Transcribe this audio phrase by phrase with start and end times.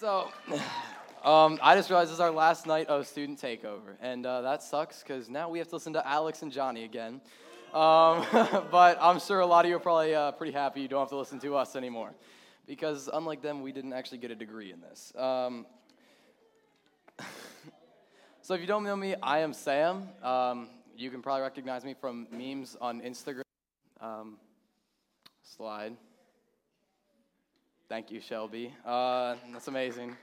[0.00, 0.30] So,
[1.24, 4.62] um, I just realized this is our last night of student takeover, and uh, that
[4.62, 7.20] sucks because now we have to listen to Alex and Johnny again.
[7.74, 8.24] Um,
[8.70, 11.10] but I'm sure a lot of you are probably uh, pretty happy you don't have
[11.10, 12.14] to listen to us anymore,
[12.66, 15.12] because unlike them, we didn't actually get a degree in this.
[15.18, 15.66] Um,
[18.40, 20.08] so if you don't know me, I am Sam.
[20.22, 23.42] Um, you can probably recognize me from memes on Instagram.
[24.00, 24.38] Um,
[25.42, 25.94] slide.
[27.90, 28.72] Thank you, Shelby.
[28.86, 30.16] Uh, that's amazing.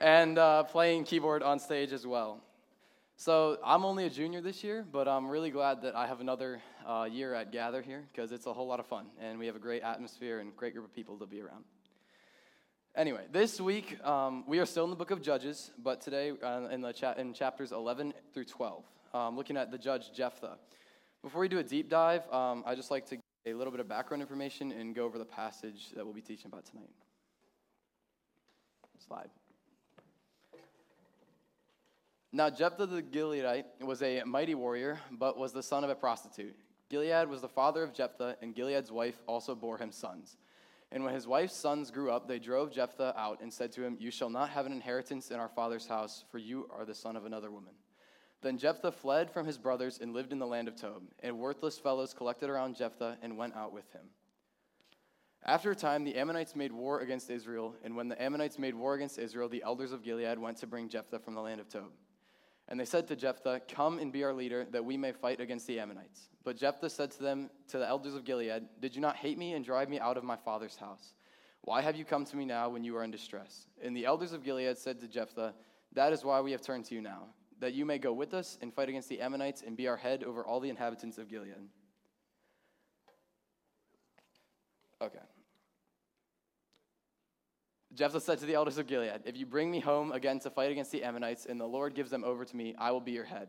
[0.00, 2.40] And uh, playing keyboard on stage as well.
[3.16, 6.62] So I'm only a junior this year, but I'm really glad that I have another
[6.88, 9.54] uh, year at Gather here because it's a whole lot of fun, and we have
[9.54, 11.64] a great atmosphere and great group of people to be around.
[12.96, 16.68] Anyway, this week um, we are still in the book of Judges, but today uh,
[16.72, 20.56] in, the cha- in chapters 11 through 12, um, looking at the judge Jephthah.
[21.22, 23.88] Before we do a deep dive, um, I just like to a little bit of
[23.88, 26.90] background information and go over the passage that we'll be teaching about tonight.
[29.06, 29.30] Slide.
[32.32, 36.56] Now, Jephthah the Gileadite was a mighty warrior, but was the son of a prostitute.
[36.88, 40.36] Gilead was the father of Jephthah, and Gilead's wife also bore him sons.
[40.92, 43.96] And when his wife's sons grew up, they drove Jephthah out and said to him,
[43.98, 47.16] You shall not have an inheritance in our father's house, for you are the son
[47.16, 47.72] of another woman.
[48.42, 51.78] Then Jephthah fled from his brothers and lived in the land of Tob, and worthless
[51.78, 54.02] fellows collected around Jephthah and went out with him.
[55.44, 58.94] After a time, the Ammonites made war against Israel, and when the Ammonites made war
[58.94, 61.90] against Israel, the elders of Gilead went to bring Jephthah from the land of Tob.
[62.68, 65.66] And they said to Jephthah, Come and be our leader, that we may fight against
[65.66, 66.28] the Ammonites.
[66.44, 69.54] But Jephthah said to them, to the elders of Gilead, Did you not hate me
[69.54, 71.14] and drive me out of my father's house?
[71.62, 73.66] Why have you come to me now when you are in distress?
[73.82, 75.54] And the elders of Gilead said to Jephthah,
[75.92, 77.28] That is why we have turned to you now
[77.62, 80.24] that you may go with us and fight against the Ammonites and be our head
[80.24, 81.54] over all the inhabitants of Gilead.
[85.00, 85.20] Okay.
[87.94, 90.72] Jephthah said to the elders of Gilead, If you bring me home again to fight
[90.72, 93.26] against the Ammonites, and the Lord gives them over to me, I will be your
[93.26, 93.46] head.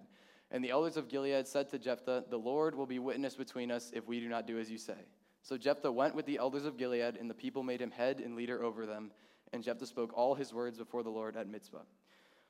[0.52, 3.90] And the elders of Gilead said to Jephthah, The Lord will be witness between us
[3.96, 5.08] if we do not do as you say.
[5.42, 8.36] So Jephthah went with the elders of Gilead, and the people made him head and
[8.36, 9.10] leader over them.
[9.54, 11.82] And Jephthah spoke all his words before the Lord at Mizpah.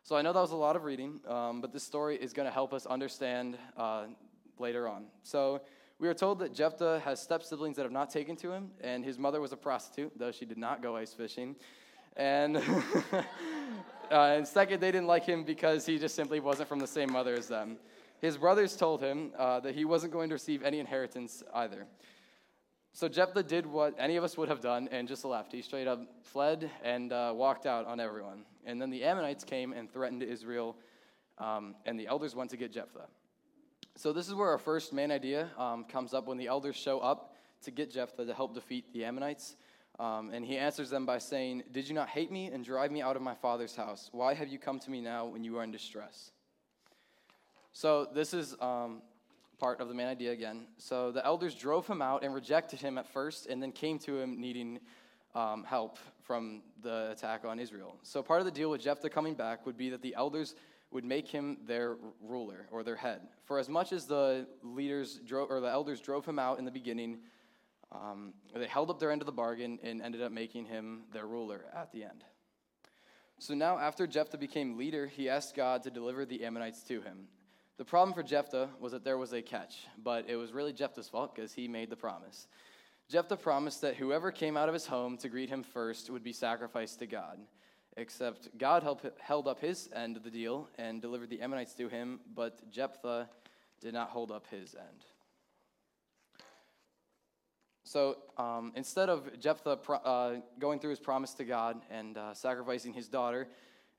[0.05, 2.45] So I know that was a lot of reading, um, but this story is going
[2.45, 4.07] to help us understand uh,
[4.59, 5.05] later on.
[5.21, 5.61] So
[5.97, 9.05] we are told that Jephthah has step siblings that have not taken to him, and
[9.05, 11.55] his mother was a prostitute, though she did not go ice fishing.
[12.17, 12.57] And,
[13.13, 13.21] uh,
[14.11, 17.33] and second, they didn't like him because he just simply wasn't from the same mother
[17.35, 17.77] as them.
[18.19, 21.87] His brothers told him uh, that he wasn't going to receive any inheritance either.
[22.95, 25.51] So Jephthah did what any of us would have done and just left.
[25.51, 28.45] He straight up fled and uh, walked out on everyone.
[28.67, 30.75] And then the Ammonites came and threatened Israel,
[31.39, 33.07] um, and the elders went to get Jephthah.
[33.95, 36.99] So this is where our first main idea um, comes up when the elders show
[36.99, 39.55] up to get Jephthah to help defeat the Ammonites.
[39.99, 43.01] Um, and he answers them by saying, Did you not hate me and drive me
[43.01, 44.09] out of my father's house?
[44.11, 46.31] Why have you come to me now when you are in distress?
[47.71, 49.01] So this is um,
[49.59, 50.67] part of the main idea again.
[50.77, 54.19] So the elders drove him out and rejected him at first, and then came to
[54.19, 54.79] him needing
[55.35, 57.97] um, help from the attack on Israel.
[58.03, 60.55] So part of the deal with Jephthah coming back would be that the elders
[60.91, 63.21] would make him their ruler or their head.
[63.45, 66.71] For as much as the leaders drove, or the elders drove him out in the
[66.71, 67.19] beginning,
[67.91, 71.25] um, they held up their end of the bargain and ended up making him their
[71.25, 72.23] ruler at the end.
[73.39, 77.27] So now, after Jephthah became leader, he asked God to deliver the Ammonites to him.
[77.77, 81.09] The problem for Jephthah was that there was a catch, but it was really Jephthah's
[81.09, 82.47] fault because he made the promise.
[83.09, 86.33] Jephthah promised that whoever came out of his home to greet him first would be
[86.33, 87.39] sacrificed to God.
[87.97, 88.83] Except God
[89.19, 93.29] held up his end of the deal and delivered the Ammonites to him, but Jephthah
[93.81, 95.05] did not hold up his end.
[97.83, 102.93] So um, instead of Jephthah uh, going through his promise to God and uh, sacrificing
[102.93, 103.47] his daughter,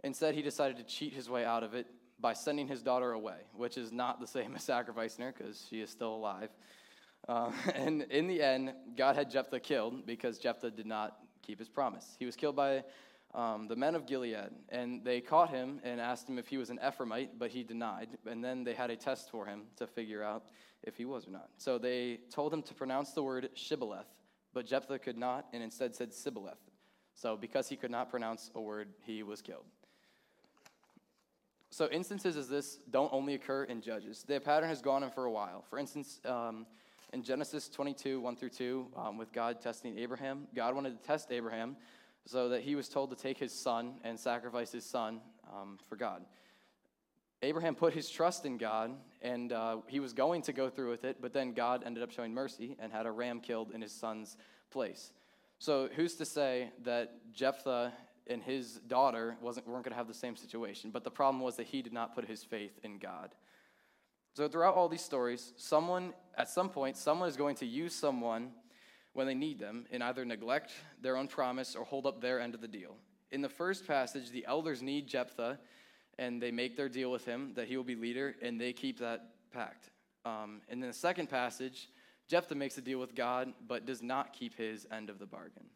[0.03, 1.87] instead he decided to cheat his way out of it
[2.25, 5.83] by sending his daughter away, which is not the same as sacrificing her because she
[5.83, 6.49] is still alive.
[7.29, 11.69] Uh, and in the end, God had Jephthah killed because Jephthah did not keep his
[11.69, 12.17] promise.
[12.19, 12.83] He was killed by
[13.35, 16.71] um, the men of Gilead, and they caught him and asked him if he was
[16.71, 18.09] an Ephraimite, but he denied.
[18.25, 20.45] And then they had a test for him to figure out
[20.83, 21.51] if he was or not.
[21.59, 24.09] So they told him to pronounce the word Shibboleth,
[24.55, 26.71] but Jephthah could not, and instead said Sibboleth.
[27.15, 29.67] So because he could not pronounce a word, he was killed.
[31.75, 34.23] So instances as this don't only occur in Judges.
[34.23, 35.65] The pattern has gone on for a while.
[35.69, 36.67] For instance, um,
[37.13, 41.33] in Genesis 22, 1 through 2, um, with God testing Abraham, God wanted to test
[41.33, 41.77] Abraham
[42.27, 45.21] so that he was told to take his son and sacrifice his son
[45.53, 46.25] um, for God.
[47.43, 51.03] Abraham put his trust in God, and uh, he was going to go through with
[51.03, 53.91] it, but then God ended up showing mercy and had a ram killed in his
[53.91, 54.37] son's
[54.71, 55.11] place.
[55.59, 57.93] So, who's to say that Jephthah
[58.27, 60.91] and his daughter wasn't, weren't going to have the same situation.
[60.91, 63.35] But the problem was that he did not put his faith in God.
[64.35, 68.51] So throughout all these stories, someone, at some point, someone is going to use someone
[69.13, 72.55] when they need them and either neglect their own promise or hold up their end
[72.55, 72.97] of the deal.
[73.31, 75.59] In the first passage, the elders need Jephthah
[76.19, 78.99] and they make their deal with him that he will be leader and they keep
[78.99, 79.91] that pact.
[80.25, 81.89] Um, and in the second passage,
[82.29, 85.67] Jephthah makes a deal with God but does not keep his end of the bargain.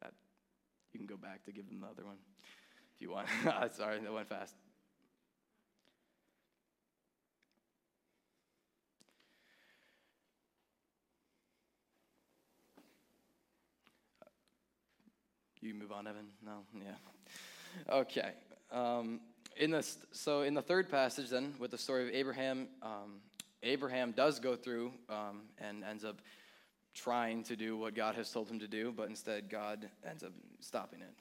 [0.00, 0.12] That
[0.92, 2.16] you can go back to give them the other one
[2.94, 3.28] if you want.
[3.74, 4.54] Sorry, that went fast.
[15.62, 16.26] You move on, Evan?
[16.44, 16.64] No?
[16.74, 17.94] Yeah.
[17.94, 18.32] Okay.
[18.72, 19.20] Um,
[19.56, 23.20] in this, so in the third passage, then, with the story of Abraham, um,
[23.62, 26.20] Abraham does go through um, and ends up
[26.94, 30.32] trying to do what God has told him to do, but instead God ends up
[30.60, 31.14] stopping it.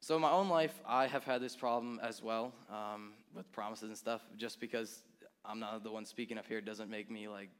[0.00, 3.88] So in my own life, I have had this problem as well um, with promises
[3.88, 4.22] and stuff.
[4.36, 5.02] Just because
[5.44, 7.50] I'm not the one speaking up here doesn't make me like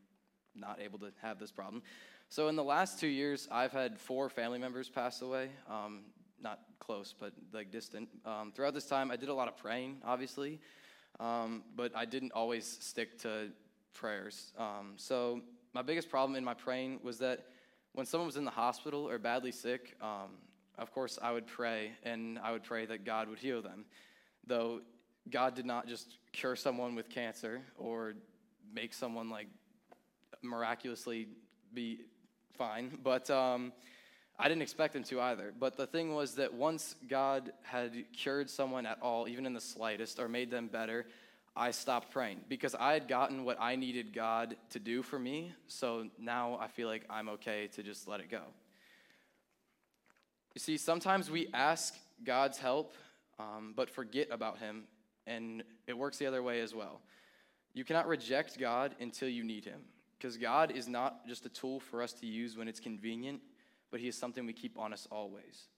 [0.54, 1.82] not able to have this problem.
[2.30, 5.50] So in the last two years, I've had four family members pass away.
[5.68, 6.04] Um,
[6.42, 8.08] not close, but like distant.
[8.24, 10.60] Um, throughout this time, I did a lot of praying, obviously,
[11.18, 13.48] um, but I didn't always stick to
[13.92, 14.52] prayers.
[14.56, 17.46] Um, so my biggest problem in my praying was that
[17.92, 20.30] when someone was in the hospital or badly sick, um,
[20.78, 23.84] of course I would pray, and I would pray that God would heal them.
[24.46, 24.80] Though
[25.28, 28.14] God did not just cure someone with cancer or
[28.72, 29.48] make someone like
[30.42, 31.28] miraculously
[31.74, 32.00] be
[32.56, 33.72] fine, but um,
[34.38, 35.52] I didn't expect him to either.
[35.56, 39.60] But the thing was that once God had cured someone at all, even in the
[39.60, 41.06] slightest, or made them better,
[41.60, 45.52] I stopped praying because I had gotten what I needed God to do for me.
[45.68, 48.40] So now I feel like I'm okay to just let it go.
[50.54, 52.94] You see, sometimes we ask God's help,
[53.38, 54.84] um, but forget about Him,
[55.26, 57.02] and it works the other way as well.
[57.74, 59.82] You cannot reject God until you need Him.
[60.18, 63.42] Because God is not just a tool for us to use when it's convenient,
[63.90, 65.68] but He is something we keep on us always.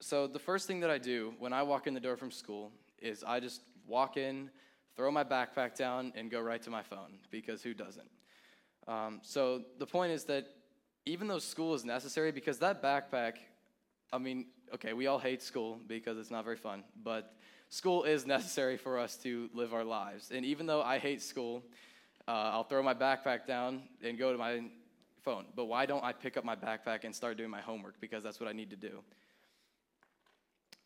[0.00, 2.72] So, the first thing that I do when I walk in the door from school
[2.98, 4.48] is I just walk in,
[4.96, 8.10] throw my backpack down, and go right to my phone, because who doesn't?
[8.88, 10.46] Um, so, the point is that
[11.04, 13.34] even though school is necessary, because that backpack,
[14.12, 17.34] I mean, okay, we all hate school because it's not very fun, but
[17.68, 20.30] school is necessary for us to live our lives.
[20.32, 21.62] And even though I hate school,
[22.28, 24.62] uh, I'll throw my backpack down and go to my
[25.22, 25.46] phone.
[25.54, 28.00] But why don't I pick up my backpack and start doing my homework?
[28.00, 29.00] Because that's what I need to do.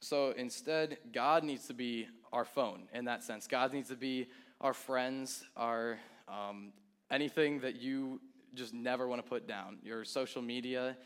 [0.00, 3.46] So instead, God needs to be our phone in that sense.
[3.46, 4.28] God needs to be
[4.60, 5.98] our friends, our
[6.28, 6.72] um,
[7.10, 8.20] anything that you
[8.54, 10.96] just never want to put down, your social media.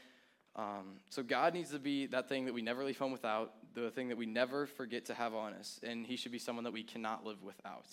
[0.57, 3.91] Um, so God needs to be that thing that we never leave home without, the
[3.91, 6.73] thing that we never forget to have on us, and He should be someone that
[6.73, 7.87] we cannot live without.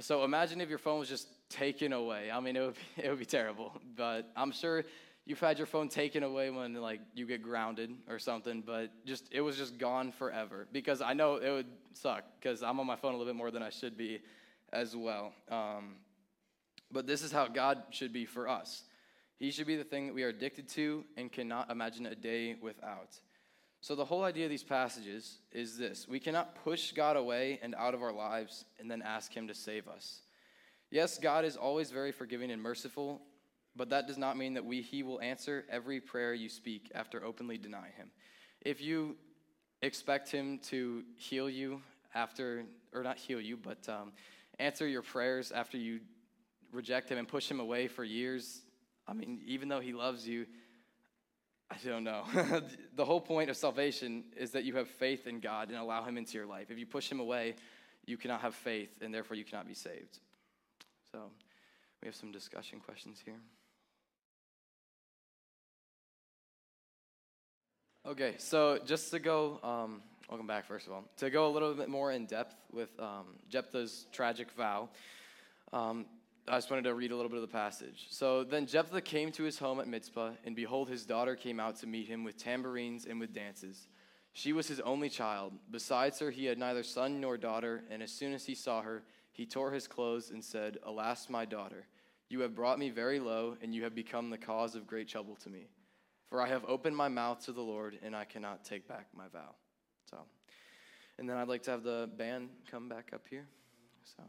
[0.00, 2.30] So imagine if your phone was just taken away.
[2.30, 3.72] I mean, it would be, it would be terrible.
[3.96, 4.84] But I'm sure
[5.26, 8.62] you've had your phone taken away when like you get grounded or something.
[8.64, 12.80] But just it was just gone forever because I know it would suck because I'm
[12.80, 14.20] on my phone a little bit more than I should be,
[14.72, 15.32] as well.
[15.50, 15.96] Um,
[16.90, 18.84] but this is how God should be for us.
[19.38, 22.56] He should be the thing that we are addicted to and cannot imagine a day
[22.60, 23.18] without.
[23.82, 27.74] So, the whole idea of these passages is this we cannot push God away and
[27.74, 30.22] out of our lives and then ask Him to save us.
[30.90, 33.20] Yes, God is always very forgiving and merciful,
[33.76, 37.24] but that does not mean that we, He will answer every prayer you speak after
[37.24, 38.10] openly denying Him.
[38.62, 39.16] If you
[39.82, 41.82] expect Him to heal you
[42.14, 44.12] after, or not heal you, but um,
[44.58, 46.00] answer your prayers after you
[46.72, 48.62] reject Him and push Him away for years,
[49.06, 50.46] I mean, even though He loves you,
[51.70, 52.24] I don't know.
[52.94, 56.16] the whole point of salvation is that you have faith in God and allow Him
[56.16, 56.70] into your life.
[56.70, 57.56] If you push Him away,
[58.06, 60.20] you cannot have faith, and therefore you cannot be saved.
[61.12, 61.30] So,
[62.02, 63.40] we have some discussion questions here.
[68.06, 71.02] Okay, so just to go, um, welcome back, first of all.
[71.16, 74.90] To go a little bit more in depth with um, Jephthah's tragic vow,
[75.72, 76.06] um,
[76.46, 78.06] I just wanted to read a little bit of the passage.
[78.10, 81.80] So then Jephthah came to his home at Mizpah, and behold, his daughter came out
[81.80, 83.88] to meet him with tambourines and with dances.
[84.34, 85.54] She was his only child.
[85.72, 89.02] Besides her, he had neither son nor daughter, and as soon as he saw her,
[89.32, 91.88] he tore his clothes and said, Alas, my daughter,
[92.28, 95.34] you have brought me very low, and you have become the cause of great trouble
[95.42, 95.66] to me.
[96.28, 99.28] For I have opened my mouth to the Lord, and I cannot take back my
[99.28, 99.54] vow.
[100.10, 100.18] So,
[101.18, 103.46] and then I'd like to have the band come back up here.
[104.16, 104.22] So.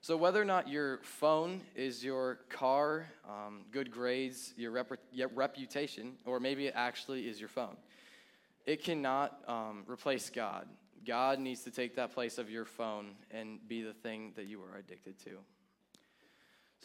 [0.00, 5.28] So, whether or not your phone is your car, um, good grades, your, rep- your,
[5.28, 7.76] reputation, or maybe it actually is your phone,
[8.64, 10.68] it cannot um, replace God.
[11.04, 14.60] God needs to take that place of your phone and be the thing that you
[14.60, 15.30] are addicted to.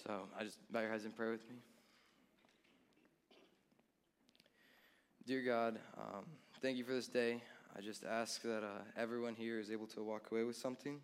[0.06, 1.56] So, I just bow your heads and pray with me.
[5.25, 6.25] Dear God, um,
[6.62, 7.42] thank you for this day.
[7.77, 11.00] I just ask that uh, everyone here is able to walk away with something.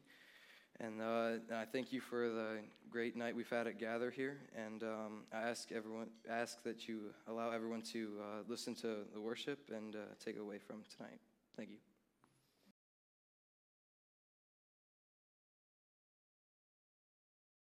[0.82, 2.58] And, uh, I thank you for the
[2.90, 4.40] great night we've had at Gather here.
[4.58, 9.22] And um, I ask everyone, ask that you allow everyone to uh, listen to the
[9.22, 11.20] worship and uh, take away from tonight.
[11.56, 11.89] Thank you.